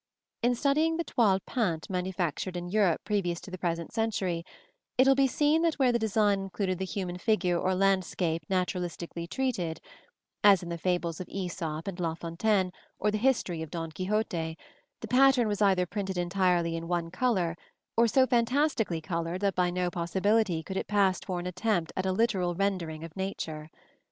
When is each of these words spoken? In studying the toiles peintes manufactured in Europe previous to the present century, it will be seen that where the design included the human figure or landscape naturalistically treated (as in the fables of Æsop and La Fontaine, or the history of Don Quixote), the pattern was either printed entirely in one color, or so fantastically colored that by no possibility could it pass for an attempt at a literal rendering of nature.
In 0.41 0.55
studying 0.55 0.97
the 0.97 1.03
toiles 1.03 1.41
peintes 1.45 1.87
manufactured 1.87 2.57
in 2.57 2.69
Europe 2.69 3.01
previous 3.03 3.39
to 3.41 3.51
the 3.51 3.57
present 3.59 3.93
century, 3.93 4.43
it 4.97 5.05
will 5.05 5.13
be 5.13 5.27
seen 5.27 5.61
that 5.61 5.75
where 5.75 5.91
the 5.91 5.99
design 5.99 6.39
included 6.39 6.79
the 6.79 6.85
human 6.85 7.19
figure 7.19 7.55
or 7.55 7.75
landscape 7.75 8.41
naturalistically 8.49 9.29
treated 9.29 9.79
(as 10.43 10.63
in 10.63 10.69
the 10.69 10.79
fables 10.79 11.19
of 11.21 11.27
Æsop 11.27 11.87
and 11.87 11.99
La 11.99 12.15
Fontaine, 12.15 12.71
or 12.97 13.11
the 13.11 13.19
history 13.19 13.61
of 13.61 13.69
Don 13.69 13.91
Quixote), 13.91 14.57
the 15.01 15.07
pattern 15.07 15.47
was 15.47 15.61
either 15.61 15.85
printed 15.85 16.17
entirely 16.17 16.75
in 16.75 16.87
one 16.87 17.11
color, 17.11 17.55
or 17.95 18.07
so 18.07 18.25
fantastically 18.25 19.01
colored 19.01 19.41
that 19.41 19.53
by 19.53 19.69
no 19.69 19.91
possibility 19.91 20.63
could 20.63 20.77
it 20.77 20.87
pass 20.87 21.19
for 21.19 21.39
an 21.39 21.45
attempt 21.45 21.93
at 21.95 22.07
a 22.07 22.11
literal 22.11 22.55
rendering 22.55 23.03
of 23.03 23.15
nature. 23.15 23.69